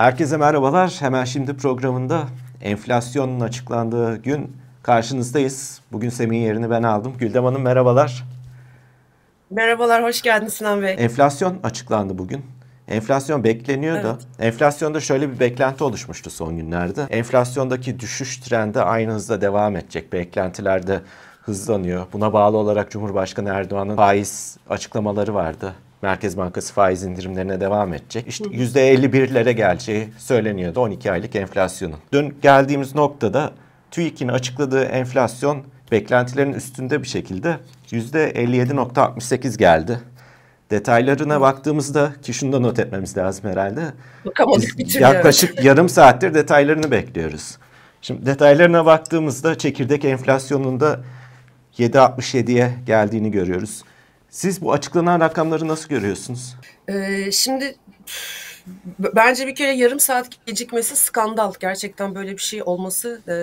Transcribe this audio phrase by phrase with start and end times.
[0.00, 0.96] Herkese merhabalar.
[1.00, 2.22] Hemen şimdi programında
[2.62, 5.80] enflasyonun açıklandığı gün karşınızdayız.
[5.92, 7.12] Bugün Semih'in yerini ben aldım.
[7.18, 8.24] Güldem Hanım merhabalar.
[9.50, 10.94] Merhabalar, hoş geldiniz Sinan Bey.
[10.98, 12.44] Enflasyon açıklandı bugün.
[12.88, 17.06] Enflasyon bekleniyor da enflasyonda şöyle bir beklenti oluşmuştu son günlerde.
[17.10, 20.12] Enflasyondaki düşüş trendi aynı hızda devam edecek.
[20.12, 21.00] Beklentilerde
[21.42, 22.06] hızlanıyor.
[22.12, 25.74] Buna bağlı olarak Cumhurbaşkanı Erdoğan'ın faiz açıklamaları vardı.
[26.02, 28.26] Merkez Bankası faiz indirimlerine devam edecek.
[28.28, 31.98] İşte %51'lere geleceği söyleniyordu 12 aylık enflasyonun.
[32.12, 33.52] Dün geldiğimiz noktada
[33.90, 37.56] TÜİK'in açıkladığı enflasyon beklentilerin üstünde bir şekilde
[37.90, 40.00] %57.68 geldi.
[40.70, 43.82] Detaylarına baktığımızda ki şunu da not etmemiz lazım herhalde.
[44.86, 45.02] Türlü.
[45.02, 47.58] Yaklaşık yarım saattir detaylarını bekliyoruz.
[48.02, 51.00] Şimdi detaylarına baktığımızda çekirdek enflasyonunda
[51.78, 53.82] 7.67'ye geldiğini görüyoruz.
[54.30, 56.56] Siz bu açıklanan rakamları nasıl görüyorsunuz?
[56.88, 57.76] Ee, şimdi
[58.98, 61.52] bence bir kere yarım saat gecikmesi skandal.
[61.60, 63.34] Gerçekten böyle bir şey olması e,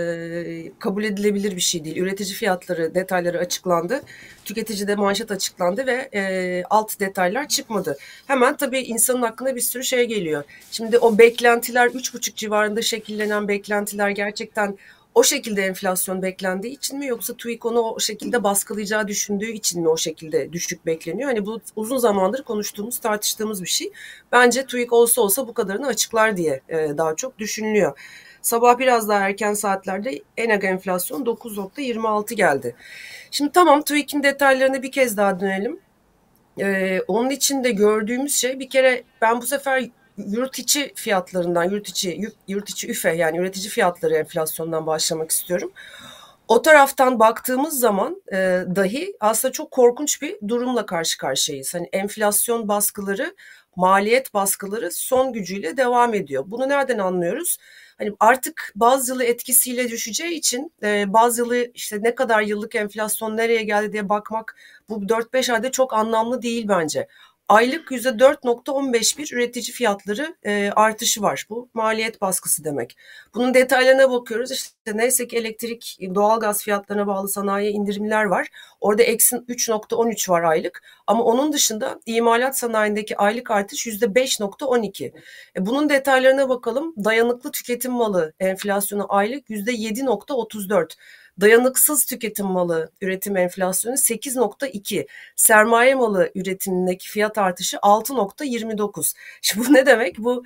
[0.79, 1.97] kabul edilebilir bir şey değil.
[1.97, 4.01] Üretici fiyatları detayları açıklandı.
[4.45, 7.97] Tüketicide manşet açıklandı ve e, alt detaylar çıkmadı.
[8.27, 10.43] Hemen tabii insanın aklına bir sürü şey geliyor.
[10.71, 14.77] Şimdi o beklentiler 3,5 civarında şekillenen beklentiler gerçekten
[15.17, 19.89] o şekilde enflasyon beklendiği için mi yoksa TÜİK onu o şekilde baskılayacağı düşündüğü için mi
[19.89, 21.29] o şekilde düşük bekleniyor?
[21.29, 23.91] Hani bu uzun zamandır konuştuğumuz, tartıştığımız bir şey.
[24.31, 27.99] Bence TÜİK olsa olsa bu kadarını açıklar diye e, daha çok düşünülüyor.
[28.41, 32.75] Sabah biraz daha erken saatlerde ENAG enflasyon 9.26 geldi.
[33.31, 35.79] Şimdi tamam TÜİK'in detaylarına bir kez daha dönelim.
[36.59, 42.21] Ee, onun içinde gördüğümüz şey bir kere ben bu sefer yurt içi fiyatlarından, yurt içi,
[42.47, 45.71] yurt içi üfe yani üretici fiyatları enflasyondan başlamak istiyorum.
[46.47, 48.35] O taraftan baktığımız zaman e,
[48.75, 51.73] dahi aslında çok korkunç bir durumla karşı karşıyayız.
[51.73, 53.35] Hani enflasyon baskıları,
[53.75, 56.43] maliyet baskıları son gücüyle devam ediyor.
[56.47, 57.57] Bunu nereden anlıyoruz?
[57.97, 63.37] Hani artık bazı yılı etkisiyle düşeceği için e, bazı yılı işte ne kadar yıllık enflasyon
[63.37, 64.55] nereye geldi diye bakmak
[64.89, 67.07] bu 4-5 ayda çok anlamlı değil bence
[67.49, 71.45] aylık %4.15 bir üretici fiyatları e, artışı var.
[71.49, 72.97] Bu maliyet baskısı demek.
[73.35, 74.51] Bunun detaylarına bakıyoruz.
[74.51, 78.47] İşte neyse ki elektrik, doğalgaz fiyatlarına bağlı sanayi indirimler var.
[78.81, 80.81] Orada eksi 3.13 var aylık.
[81.07, 85.05] Ama onun dışında imalat sanayindeki aylık artış %5.12.
[85.57, 86.93] E, bunun detaylarına bakalım.
[87.03, 90.93] Dayanıklı tüketim malı enflasyonu aylık %7.34.
[91.41, 95.07] Dayanıksız tüketim malı üretim enflasyonu 8.2.
[95.35, 99.15] Sermaye malı üretimindeki fiyat artışı 6.29.
[99.41, 100.17] Şimdi bu ne demek?
[100.17, 100.43] Bu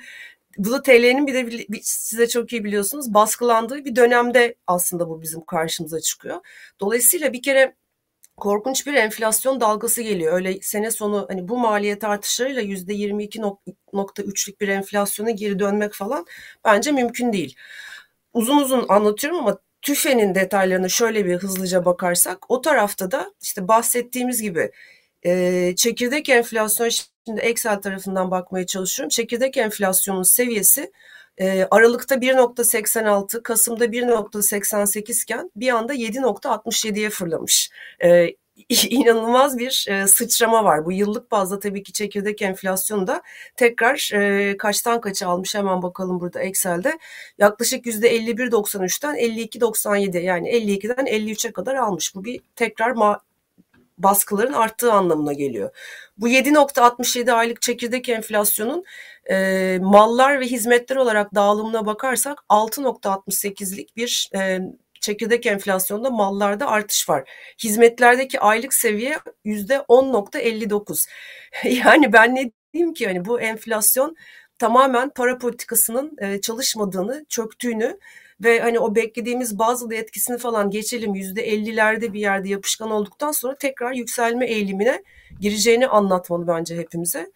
[0.58, 5.46] bu da TL'nin bir de size çok iyi biliyorsunuz baskılandığı bir dönemde aslında bu bizim
[5.46, 6.40] karşımıza çıkıyor.
[6.80, 7.76] Dolayısıyla bir kere
[8.38, 10.34] korkunç bir enflasyon dalgası geliyor.
[10.34, 16.26] Öyle sene sonu hani bu maliyet artışlarıyla yüzde 22.3'lük bir enflasyona geri dönmek falan
[16.66, 17.56] bence mümkün değil.
[18.34, 24.42] Uzun uzun anlatıyorum ama TÜFE'nin detaylarına şöyle bir hızlıca bakarsak o tarafta da işte bahsettiğimiz
[24.42, 24.72] gibi
[25.26, 26.90] e, çekirdek enflasyon
[27.26, 29.10] şimdi Excel tarafından bakmaya çalışıyorum.
[29.10, 30.92] Çekirdek enflasyonun seviyesi
[31.38, 37.70] e, Aralık'ta 1.86, Kasım'da 1.88 iken bir anda 7.67'ye fırlamış.
[38.04, 38.28] E,
[38.70, 40.86] inanılmaz bir e, sıçrama var.
[40.86, 43.22] Bu yıllık bazda tabii ki çekirdek enflasyonu da
[43.56, 47.00] tekrar e, kaçtan kaça almış hemen bakalım burada Excel'de.
[47.38, 52.16] Yaklaşık %51.93'ten 52.97 yani 52'den 53'e kadar almış.
[52.16, 53.22] Bu bir tekrar ma
[54.04, 55.70] baskıların arttığı anlamına geliyor.
[56.18, 58.84] Bu 7.67 aylık çekirdek enflasyonun
[59.30, 64.60] e, mallar ve hizmetler olarak dağılımına bakarsak 6.68'lik bir e,
[65.02, 67.30] çekirdek enflasyonda mallarda artış var.
[67.64, 71.10] Hizmetlerdeki aylık seviye yüzde 10.59.
[71.86, 74.16] yani ben ne diyeyim ki hani bu enflasyon
[74.60, 78.00] tamamen para politikasının e, çalışmadığını, çöktüğünü
[78.44, 83.56] ve hani o beklediğimiz bazı etkisini falan geçelim yüzde ellilerde bir yerde yapışkan olduktan sonra
[83.56, 85.04] tekrar yükselme eğilimine
[85.40, 87.32] gireceğini anlatmalı bence hepimize.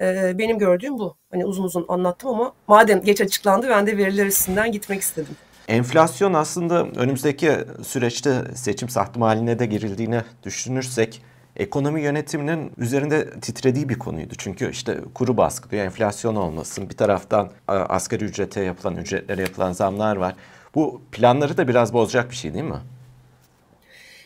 [0.00, 1.16] Ee, benim gördüğüm bu.
[1.30, 5.36] Hani uzun uzun anlattım ama madem geç açıklandı ben de veriler üstünden gitmek istedim.
[5.70, 7.52] Enflasyon aslında önümüzdeki
[7.86, 11.22] süreçte seçim sahtım haline de girildiğini düşünürsek
[11.56, 14.34] ekonomi yönetiminin üzerinde titrediği bir konuydu.
[14.38, 16.90] Çünkü işte kuru baskılıyor, enflasyon olmasın.
[16.90, 20.34] Bir taraftan asgari ücrete yapılan, ücretlere yapılan zamlar var.
[20.74, 22.80] Bu planları da biraz bozacak bir şey değil mi?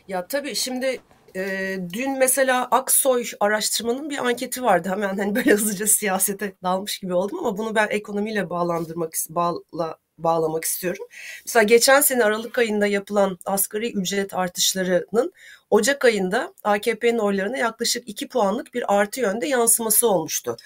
[0.09, 1.01] Ya tabii şimdi
[1.37, 4.89] e, dün mesela Aksoy araştırmanın bir anketi vardı.
[4.89, 10.65] Hemen hani böyle hızlıca siyasete dalmış gibi oldum ama bunu ben ekonomiyle bağlandırmak bağla, bağlamak
[10.65, 11.07] istiyorum.
[11.47, 15.33] Mesela geçen sene Aralık ayında yapılan asgari ücret artışlarının
[15.71, 20.57] Ocak ayında AKP'nin oylarına yaklaşık 2 puanlık bir artı yönde yansıması olmuştu.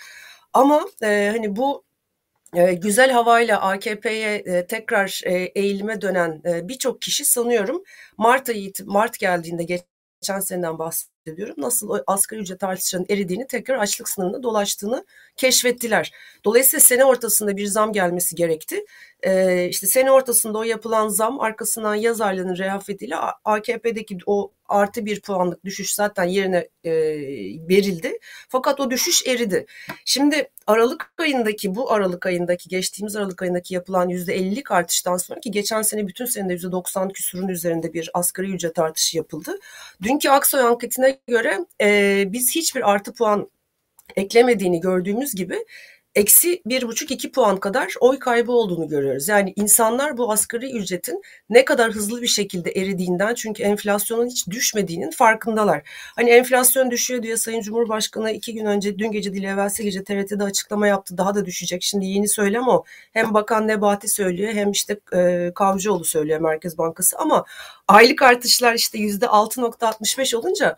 [0.53, 1.85] Ama e, hani bu
[2.55, 7.83] e, güzel havayla AKP'ye e, tekrar e, eğilime dönen e, birçok kişi sanıyorum
[8.19, 11.18] Mart ayı Mart geldiğinde geçen seneden bahsediyorum.
[11.57, 15.05] Nasıl o asgari ücret artışının eridiğini tekrar açlık sınırında dolaştığını
[15.37, 16.13] keşfettiler.
[16.45, 18.85] Dolayısıyla sene ortasında bir zam gelmesi gerekti.
[19.23, 25.21] Ee, işte sene ortasında o yapılan zam arkasından yaz aylarının rehavetiyle AKP'deki o artı bir
[25.21, 26.93] puanlık düşüş zaten yerine e,
[27.69, 28.19] verildi.
[28.49, 29.67] Fakat o düşüş eridi.
[30.05, 35.83] Şimdi Aralık ayındaki bu Aralık ayındaki geçtiğimiz Aralık ayındaki yapılan %50'lik artıştan sonra ki geçen
[35.83, 39.59] sene bütün senede %90 küsurun üzerinde bir asgari ücret artışı yapıldı.
[40.03, 43.51] Dünkü Aksoy anketine göre e, biz hiçbir artı puan
[44.17, 45.59] eklemediğini gördüğümüz gibi
[46.15, 49.29] eksi bir buçuk iki puan kadar oy kaybı olduğunu görüyoruz.
[49.29, 55.11] Yani insanlar bu asgari ücretin ne kadar hızlı bir şekilde eridiğinden çünkü enflasyonun hiç düşmediğinin
[55.11, 55.83] farkındalar.
[56.17, 60.45] Hani enflasyon düşüyor diye Sayın Cumhurbaşkanı iki gün önce dün gece değil evvelsi gece TRT'de
[60.45, 61.83] açıklama yaptı daha da düşecek.
[61.83, 62.85] Şimdi yeni söylem o.
[63.13, 67.45] Hem Bakan Nebati söylüyor hem işte e, Kavcıoğlu söylüyor Merkez Bankası ama
[67.89, 70.77] aylık artışlar işte yüzde 6.65 olunca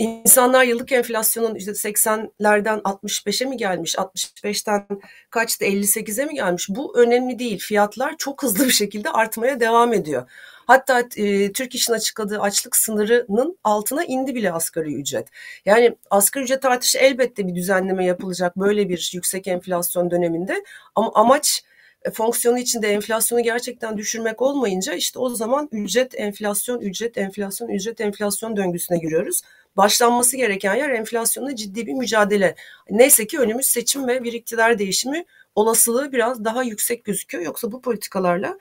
[0.00, 4.86] İnsanlar yıllık enflasyonun işte 80'lerden 65'e mi gelmiş, 65'ten
[5.30, 6.66] kaçtı 58'e mi gelmiş?
[6.68, 7.58] Bu önemli değil.
[7.58, 10.30] Fiyatlar çok hızlı bir şekilde artmaya devam ediyor.
[10.66, 15.28] Hatta e, Türk İş'in açıkladığı açlık sınırının altına indi bile asgari ücret.
[15.64, 20.64] Yani asgari ücret artışı elbette bir düzenleme yapılacak böyle bir yüksek enflasyon döneminde.
[20.94, 21.62] Ama amaç
[22.02, 28.00] e, fonksiyonu içinde enflasyonu gerçekten düşürmek olmayınca işte o zaman ücret enflasyon ücret enflasyon ücret
[28.00, 29.42] enflasyon döngüsüne giriyoruz
[29.80, 32.54] başlanması gereken yer enflasyonla ciddi bir mücadele.
[32.90, 35.24] Neyse ki önümüz seçim ve bir iktidar değişimi
[35.54, 37.44] olasılığı biraz daha yüksek gözüküyor.
[37.44, 38.58] Yoksa bu politikalarla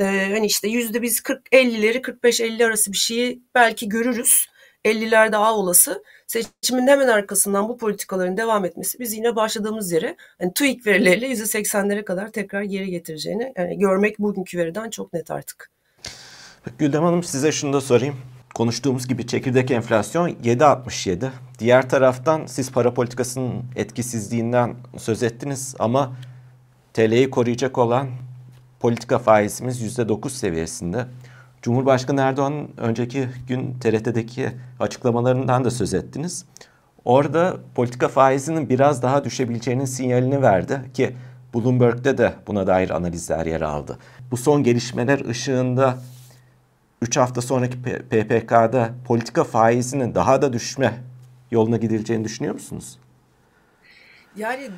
[0.00, 4.46] e, hani işte yüzde biz 40-50'leri 45-50 arası bir şeyi belki görürüz.
[4.84, 6.04] 50'ler daha olası.
[6.26, 12.04] Seçimin hemen arkasından bu politikaların devam etmesi biz yine başladığımız yere yani TÜİK verileriyle %80'lere
[12.04, 15.70] kadar tekrar geri getireceğini yani görmek bugünkü veriden çok net artık.
[16.78, 18.16] Güldem Hanım size şunu da sorayım
[18.58, 21.28] konuştuğumuz gibi çekirdek enflasyon 7.67.
[21.58, 26.12] Diğer taraftan siz para politikasının etkisizliğinden söz ettiniz ama
[26.92, 28.08] TL'yi koruyacak olan
[28.80, 31.06] politika faizimiz %9 seviyesinde.
[31.62, 34.50] Cumhurbaşkanı Erdoğan'ın önceki gün TRT'deki
[34.80, 36.44] açıklamalarından da söz ettiniz.
[37.04, 41.16] Orada politika faizinin biraz daha düşebileceğinin sinyalini verdi ki
[41.54, 43.98] Bloomberg'de de buna dair analizler yer aldı.
[44.30, 45.98] Bu son gelişmeler ışığında
[47.02, 51.04] 3 hafta sonraki PPK'da politika faizinin daha da düşme
[51.50, 52.98] yoluna gidileceğini düşünüyor musunuz?
[54.36, 54.70] Yani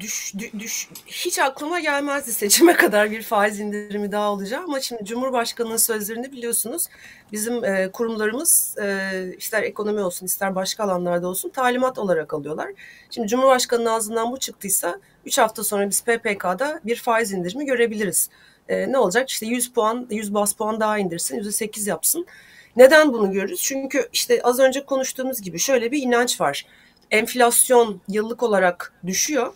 [0.00, 5.76] düş, düş, hiç aklıma gelmezdi seçime kadar bir faiz indirimi daha olacak ama şimdi Cumhurbaşkanı'nın
[5.76, 6.86] sözlerini biliyorsunuz
[7.32, 12.68] bizim e, kurumlarımız e, ister ekonomi olsun ister başka alanlarda olsun talimat olarak alıyorlar.
[13.10, 18.30] Şimdi Cumhurbaşkanı'nın ağzından bu çıktıysa 3 hafta sonra biz PPK'da bir faiz indirimi görebiliriz
[18.68, 19.30] e, ne olacak?
[19.30, 22.26] İşte 100 puan, 100 bas puan daha indirsin, %8 yapsın.
[22.76, 23.60] Neden bunu görürüz?
[23.62, 26.66] Çünkü işte az önce konuştuğumuz gibi şöyle bir inanç var.
[27.10, 29.52] Enflasyon yıllık olarak düşüyor.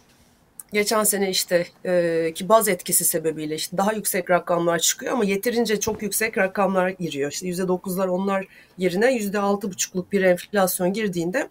[0.73, 5.81] Geçen sene işte e, ki baz etkisi sebebiyle işte daha yüksek rakamlar çıkıyor ama yeterince
[5.81, 7.33] çok yüksek rakamlar giriyor.
[7.33, 8.47] İşte yüzde dokuzlar onlar
[8.79, 11.49] yerine yüzde altı buçukluk bir enflasyon girdiğinde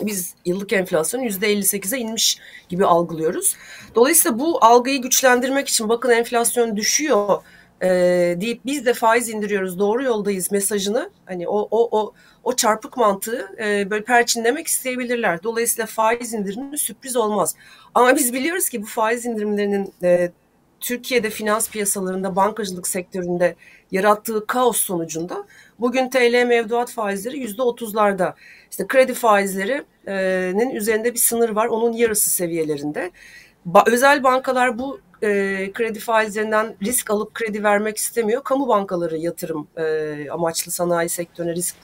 [0.00, 3.56] biz yıllık enflasyon %58'e inmiş gibi algılıyoruz.
[3.94, 7.42] Dolayısıyla bu algıyı güçlendirmek için bakın enflasyon düşüyor
[7.82, 7.88] e,
[8.40, 12.12] deyip biz de faiz indiriyoruz doğru yoldayız mesajını hani o o o
[12.44, 15.42] o çarpık mantığı e, böyle perçinlemek isteyebilirler.
[15.42, 17.54] Dolayısıyla faiz indirimi sürpriz olmaz.
[17.94, 20.32] Ama biz biliyoruz ki bu faiz indirimlerinin e,
[20.82, 23.56] Türkiye'de finans piyasalarında, bankacılık sektöründe
[23.90, 25.46] yarattığı kaos sonucunda
[25.78, 28.34] bugün TL mevduat faizleri yüzde otuzlarda.
[28.70, 31.66] İşte kredi faizlerinin üzerinde bir sınır var.
[31.66, 33.10] Onun yarısı seviyelerinde.
[33.64, 35.28] Ba özel bankalar bu e,
[35.72, 38.44] kredi faizlerinden risk alıp kredi vermek istemiyor.
[38.44, 41.76] Kamu bankaları yatırım e, amaçlı sanayi sektörüne risk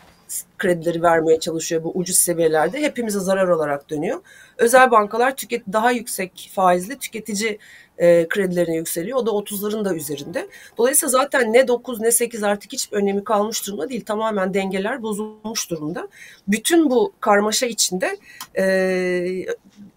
[0.58, 2.82] kredileri vermeye çalışıyor bu ucuz seviyelerde.
[2.82, 4.20] Hepimize zarar olarak dönüyor.
[4.58, 7.58] Özel bankalar tüket daha yüksek faizli tüketici
[7.98, 9.18] e, kredilerine yükseliyor.
[9.18, 10.48] O da 30'ların da üzerinde.
[10.78, 14.04] Dolayısıyla zaten ne 9 ne 8 artık hiç önemi kalmış durumda değil.
[14.04, 16.08] Tamamen dengeler bozulmuş durumda.
[16.48, 18.16] Bütün bu karmaşa içinde
[18.58, 19.46] e,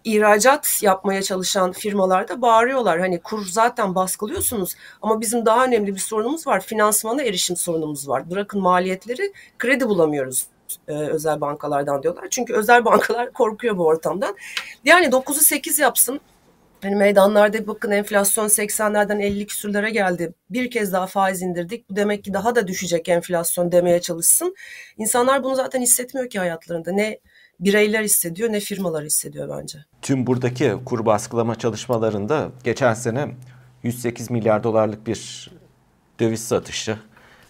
[0.04, 3.00] ihracat yapmaya çalışan firmalar da bağırıyorlar.
[3.00, 6.60] Hani kur zaten baskılıyorsunuz ama bizim daha önemli bir sorunumuz var.
[6.60, 8.30] Finansmana erişim sorunumuz var.
[8.30, 10.46] Bırakın maliyetleri kredi bulamıyoruz
[10.88, 12.26] e, özel bankalardan diyorlar.
[12.30, 14.36] Çünkü özel bankalar korkuyor bu ortamdan.
[14.84, 16.20] Yani 9'u 8 yapsın.
[16.82, 20.34] Hani meydanlarda bakın enflasyon 80'lerden 50 küsürlere geldi.
[20.50, 21.90] Bir kez daha faiz indirdik.
[21.90, 24.54] Bu demek ki daha da düşecek enflasyon demeye çalışsın.
[24.98, 26.92] İnsanlar bunu zaten hissetmiyor ki hayatlarında.
[26.92, 27.18] Ne
[27.60, 29.78] bireyler hissediyor ne firmalar hissediyor bence.
[30.02, 33.28] Tüm buradaki kur baskılama çalışmalarında geçen sene
[33.82, 35.50] 108 milyar dolarlık bir
[36.20, 36.98] döviz satışı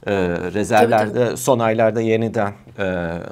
[0.06, 0.12] e,
[0.54, 1.36] rezervlerde tabii, tabii.
[1.36, 2.84] son aylarda yeniden e,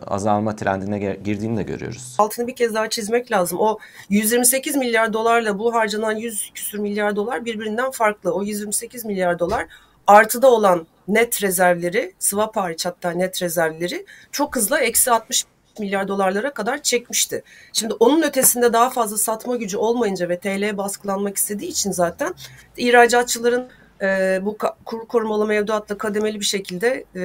[0.07, 2.15] azalma trendine girdiğini de görüyoruz.
[2.19, 3.59] Altını bir kez daha çizmek lazım.
[3.61, 3.79] O
[4.11, 8.35] 128 milyar dolarla bu harcanan 100 küsür milyar dolar birbirinden farklı.
[8.35, 9.67] O 128 milyar dolar
[10.07, 15.45] artıda olan net rezervleri, swap hariç hatta net rezervleri çok hızlı eksi 60
[15.79, 17.43] milyar dolarlara kadar çekmişti.
[17.73, 22.35] Şimdi onun ötesinde daha fazla satma gücü olmayınca ve TL baskılanmak istediği için zaten
[22.77, 23.69] ihracatçıların
[24.02, 27.21] e, bu kur korumalı mevduatla kademeli bir şekilde e,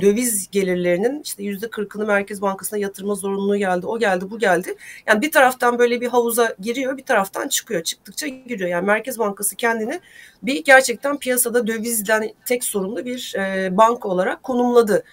[0.00, 3.86] döviz gelirlerinin işte yüzde kırkını Merkez Bankası'na yatırma zorunluluğu geldi.
[3.86, 4.74] O geldi, bu geldi.
[5.06, 7.82] Yani bir taraftan böyle bir havuza giriyor, bir taraftan çıkıyor.
[7.82, 8.70] Çıktıkça giriyor.
[8.70, 10.00] Yani Merkez Bankası kendini
[10.42, 15.04] bir gerçekten piyasada dövizden tek sorumlu bir e, banka olarak konumladı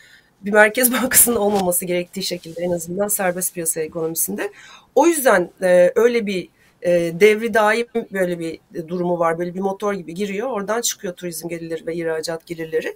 [0.41, 4.51] bir merkez bankasının olmaması gerektiği şekilde en azından serbest piyasa ekonomisinde.
[4.95, 6.49] O yüzden e, öyle bir
[6.81, 9.39] e, devri daim böyle bir durumu var.
[9.39, 10.50] Böyle bir motor gibi giriyor.
[10.50, 12.95] Oradan çıkıyor turizm gelirleri ve ihracat gelirleri.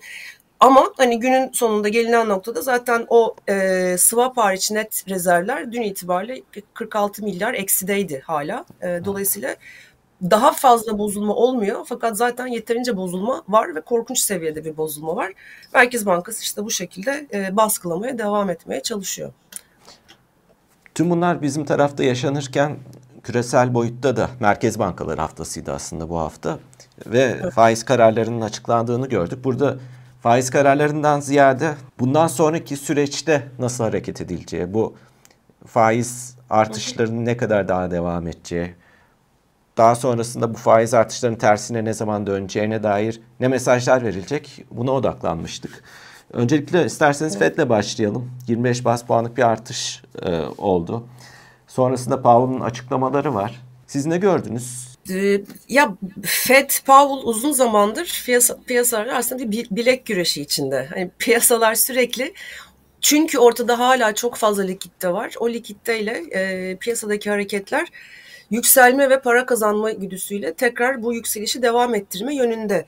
[0.59, 6.41] Ama hani günün sonunda gelinen noktada zaten o e, swap hariç net rezervler dün itibariyle
[6.73, 8.65] 46 milyar eksideydi hala.
[8.81, 9.55] E, dolayısıyla
[10.21, 15.33] daha fazla bozulma olmuyor fakat zaten yeterince bozulma var ve korkunç seviyede bir bozulma var.
[15.73, 19.33] Merkez Bankası işte bu şekilde e, baskılamaya devam etmeye çalışıyor.
[20.95, 22.77] Tüm bunlar bizim tarafta yaşanırken
[23.23, 26.59] küresel boyutta da Merkez Bankaları haftasıydı aslında bu hafta
[27.05, 29.43] ve faiz kararlarının açıklandığını gördük.
[29.43, 29.77] Burada
[30.21, 34.95] faiz kararlarından ziyade bundan sonraki süreçte nasıl hareket edileceği, bu
[35.65, 38.75] faiz artışlarının ne kadar daha devam edeceği,
[39.77, 45.83] daha sonrasında bu faiz artışlarının tersine ne zaman döneceğine dair ne mesajlar verilecek buna odaklanmıştık.
[46.33, 47.55] Öncelikle isterseniz evet.
[47.55, 48.31] FED'le başlayalım.
[48.47, 51.03] 25 bas puanlık bir artış e, oldu.
[51.73, 53.61] Sonrasında Powell'ın açıklamaları var.
[53.87, 54.97] Siz ne gördünüz?
[55.09, 60.87] Ee, ya Fed Powell uzun zamandır piyasa, piyasalar aslında bir bilek güreşi içinde.
[60.93, 62.33] Hani piyasalar sürekli
[63.01, 65.33] çünkü ortada hala çok fazla likitte var.
[65.39, 67.87] O likitteyle e, piyasadaki hareketler
[68.51, 72.85] yükselme ve para kazanma güdüsüyle tekrar bu yükselişi devam ettirme yönünde.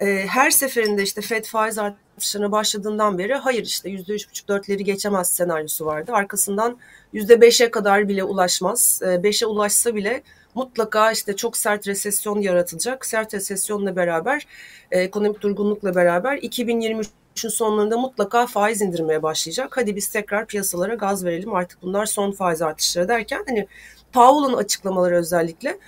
[0.00, 4.84] E, her seferinde işte Fed faiz artışlarına başladığından beri hayır işte yüzde üç buçuk dörtleri
[4.84, 6.12] geçemez senaryosu vardı.
[6.14, 6.78] Arkasından
[7.12, 9.00] yüzde beşe kadar bile ulaşmaz.
[9.06, 10.22] E, beşe ulaşsa bile
[10.54, 13.06] mutlaka işte çok sert resesyon yaratılacak.
[13.06, 14.46] Sert resesyonla beraber,
[14.90, 19.76] e, ekonomik durgunlukla beraber 2023'ün sonlarında mutlaka faiz indirmeye başlayacak.
[19.76, 23.66] Hadi biz tekrar piyasalara gaz verelim artık bunlar son faiz artışları derken hani
[24.12, 25.78] Powell'ın açıklamaları özellikle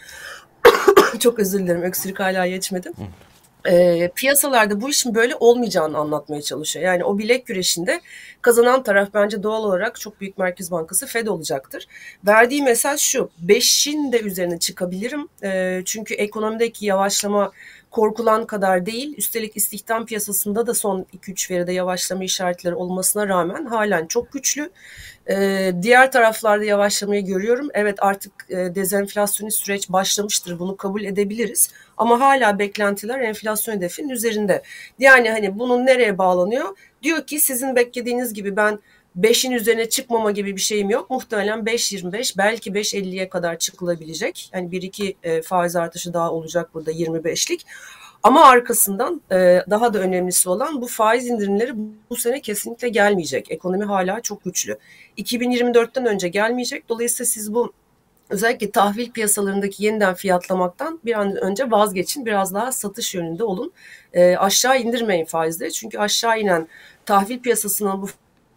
[1.18, 2.92] çok özür dilerim öksürük hala geçmedim.
[3.66, 6.86] E, piyasalarda bu işin böyle olmayacağını anlatmaya çalışıyor.
[6.86, 8.00] Yani o bilek güreşinde
[8.42, 11.86] kazanan taraf bence doğal olarak çok büyük Merkez Bankası Fed olacaktır.
[12.26, 15.28] Verdiği mesaj şu, 5'in de üzerine çıkabilirim.
[15.42, 17.52] E, çünkü ekonomideki yavaşlama
[17.90, 19.14] korkulan kadar değil.
[19.16, 24.70] Üstelik istihdam piyasasında da son 2-3 veride yavaşlama işaretleri olmasına rağmen halen çok güçlü.
[25.30, 27.68] Ee, diğer taraflarda yavaşlamayı görüyorum.
[27.74, 30.58] Evet artık e, dezenflasyonist süreç başlamıştır.
[30.58, 31.70] Bunu kabul edebiliriz.
[31.98, 34.62] Ama hala beklentiler enflasyon hedefinin üzerinde.
[34.98, 36.76] Yani hani bunun nereye bağlanıyor?
[37.02, 38.78] Diyor ki sizin beklediğiniz gibi ben
[39.20, 41.10] 5'in üzerine çıkmama gibi bir şeyim yok.
[41.10, 44.50] Muhtemelen 5.25 belki 5.50'ye kadar çıkılabilecek.
[44.54, 47.66] Yani bir iki e, faiz artışı daha olacak burada 25'lik.
[48.22, 51.72] Ama arkasından e, daha da önemlisi olan bu faiz indirimleri
[52.10, 53.50] bu sene kesinlikle gelmeyecek.
[53.50, 54.78] Ekonomi hala çok güçlü.
[55.18, 56.88] 2024'ten önce gelmeyecek.
[56.88, 57.72] Dolayısıyla siz bu
[58.30, 62.26] özellikle tahvil piyasalarındaki yeniden fiyatlamaktan bir an önce vazgeçin.
[62.26, 63.72] Biraz daha satış yönünde olun.
[64.12, 65.72] E, aşağı indirmeyin faizleri.
[65.72, 66.68] Çünkü aşağı inen
[67.06, 68.08] tahvil piyasasının bu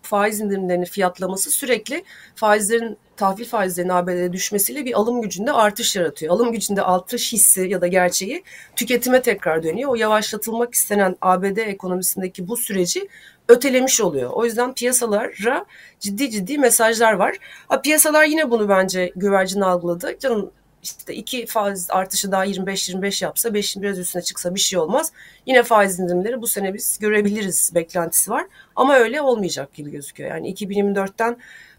[0.01, 2.03] faiz indirimlerini fiyatlaması sürekli
[2.35, 6.33] faizlerin tahvil faizlerinin ABD'de düşmesiyle bir alım gücünde artış yaratıyor.
[6.33, 8.43] Alım gücünde artış hissi ya da gerçeği
[8.75, 9.89] tüketime tekrar dönüyor.
[9.89, 13.07] O yavaşlatılmak istenen ABD ekonomisindeki bu süreci
[13.47, 14.29] ötelemiş oluyor.
[14.33, 15.65] O yüzden piyasalara
[15.99, 17.37] ciddi ciddi mesajlar var.
[17.67, 20.19] Ha, piyasalar yine bunu bence güvercin algıladı.
[20.19, 20.51] Canım
[20.83, 25.11] işte iki faiz artışı daha 25-25 yapsa 5'in biraz üstüne çıksa bir şey olmaz.
[25.45, 28.45] Yine faiz indirimleri bu sene biz görebiliriz beklentisi var.
[28.75, 30.29] Ama öyle olmayacak gibi gözüküyor.
[30.29, 31.37] Yani 2024'ten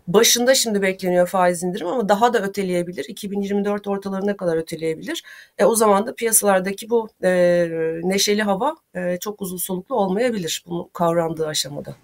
[0.09, 3.05] başında şimdi bekleniyor faiz indirim ama daha da öteleyebilir.
[3.09, 5.23] 2024 ortalarına kadar öteleyebilir.
[5.59, 7.31] E, o zaman da piyasalardaki bu e,
[8.03, 11.97] neşeli hava e, çok uzun soluklu olmayabilir bunu kavrandığı aşamada.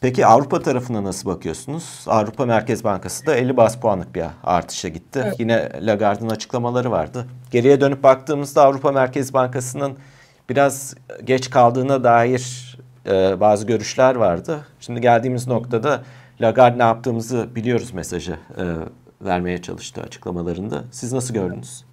[0.00, 2.04] Peki Avrupa tarafına nasıl bakıyorsunuz?
[2.06, 5.22] Avrupa Merkez Bankası da 50 bas puanlık bir artışa gitti.
[5.24, 5.40] Evet.
[5.40, 7.26] Yine Lagarde'ın açıklamaları vardı.
[7.50, 9.98] Geriye dönüp baktığımızda Avrupa Merkez Bankası'nın
[10.48, 12.76] biraz geç kaldığına dair
[13.06, 14.66] e, bazı görüşler vardı.
[14.80, 16.02] Şimdi geldiğimiz noktada
[16.40, 18.64] Lagarde ne yaptığımızı biliyoruz mesajı e,
[19.20, 20.84] vermeye çalıştı açıklamalarında.
[20.90, 21.84] Siz nasıl gördünüz?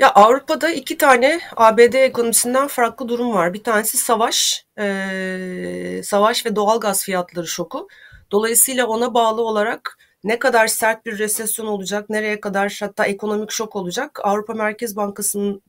[0.00, 3.54] Ya Avrupa'da iki tane ABD ekonomisinden farklı durum var.
[3.54, 7.88] Bir tanesi savaş, e, savaş ve doğal gaz fiyatları şoku.
[8.30, 13.76] Dolayısıyla ona bağlı olarak ne kadar sert bir resesyon olacak, nereye kadar hatta ekonomik şok
[13.76, 14.20] olacak.
[14.22, 15.62] Avrupa Merkez Bankası'nın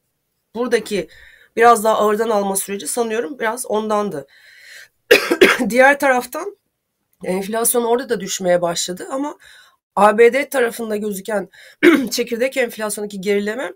[0.55, 1.07] buradaki
[1.55, 4.27] biraz daha ağırdan alma süreci sanıyorum biraz ondandı.
[5.69, 6.57] Diğer taraftan
[7.23, 9.37] enflasyon orada da düşmeye başladı ama
[9.95, 11.49] ABD tarafında gözüken
[12.11, 13.73] çekirdek enflasyondaki gerileme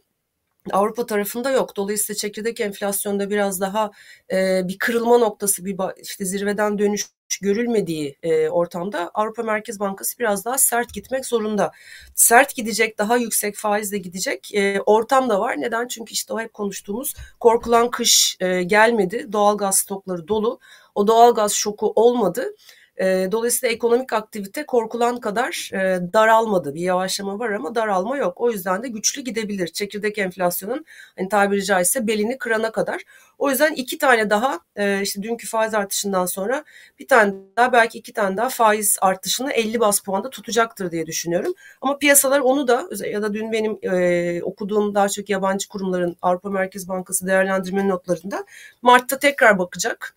[0.72, 1.76] Avrupa tarafında yok.
[1.76, 3.92] Dolayısıyla çekirdek enflasyonda biraz daha
[4.32, 7.06] e, bir kırılma noktası, bir işte zirveden dönüş
[7.42, 11.72] görülmediği e, ortamda Avrupa Merkez Bankası biraz daha sert gitmek zorunda.
[12.16, 15.56] Sert gidecek, daha yüksek faizle gidecek e, ortam da var.
[15.62, 15.88] Neden?
[15.88, 19.28] Çünkü işte o hep konuştuğumuz korkulan kış e, gelmedi.
[19.32, 20.60] Doğal gaz stokları dolu.
[20.96, 22.56] O doğal gaz şoku olmadı.
[22.98, 26.76] E, dolayısıyla ekonomik aktivite korkulan kadar e, daralmadı.
[26.76, 28.42] Bir yavaşlama var ama daralma yok.
[28.42, 29.68] O yüzden de güçlü gidebilir.
[29.68, 30.86] Çekirdek enflasyonun
[31.18, 33.02] hani tabiri caizse belini kırana kadar.
[33.38, 36.64] O yüzden iki tane daha e, işte dünkü faiz artışından sonra
[37.00, 41.54] bir tane daha belki iki tane daha faiz artışını 50 bas puanda tutacaktır diye düşünüyorum.
[41.82, 46.50] Ama piyasalar onu da ya da dün benim e, okuduğum daha çok yabancı kurumların Avrupa
[46.50, 48.46] Merkez Bankası değerlendirme notlarında
[48.82, 50.16] Mart'ta tekrar bakacak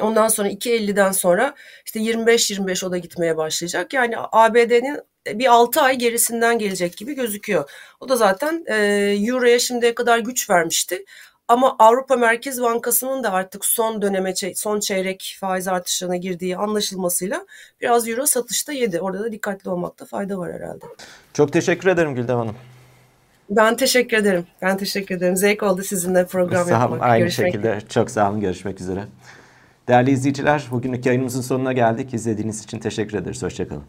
[0.00, 3.92] Ondan sonra 2.50'den sonra işte 25-25 o da gitmeye başlayacak.
[3.92, 7.70] Yani ABD'nin bir 6 ay gerisinden gelecek gibi gözüküyor.
[8.00, 8.76] O da zaten e,
[9.28, 11.04] Euro'ya şimdiye kadar güç vermişti.
[11.48, 17.46] Ama Avrupa Merkez Bankası'nın da artık son döneme, son çeyrek faiz artışlarına girdiği anlaşılmasıyla
[17.80, 19.00] biraz Euro satışta yedi.
[19.00, 20.84] Orada da dikkatli olmakta fayda var herhalde.
[21.34, 22.56] Çok teşekkür ederim Güldem Hanım.
[23.50, 24.46] Ben teşekkür ederim.
[24.62, 25.36] Ben teşekkür ederim.
[25.36, 27.02] Zevk oldu sizinle program sağ yapmak.
[27.02, 27.78] Aynı Görüşmek şekilde.
[27.88, 28.40] Çok sağ olun.
[28.40, 29.04] Görüşmek üzere.
[29.88, 32.14] Değerli izleyiciler, bugünlük yayınımızın sonuna geldik.
[32.14, 33.42] İzlediğiniz için teşekkür ederiz.
[33.42, 33.84] Hoşçakalın.